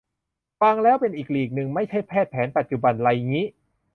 [0.61, 3.45] ฟังแล้วเป็นอีกลีกนึง ไม่ใช่แพทย์แผนปัจจุบันไรงี้